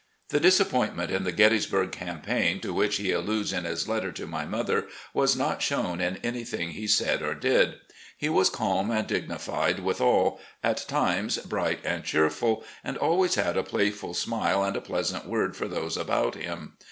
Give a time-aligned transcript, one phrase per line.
[0.29, 4.45] The disappointment in the Gettysburg campaign, to which he alludes in his letter to my
[4.45, 7.75] mother, was not shown in anything he said or did.
[8.17, 13.55] He was calm and dignified with all, at times bright and cheerful, and always had
[13.55, 16.77] a plajdul smile and a pleasant word for those about him.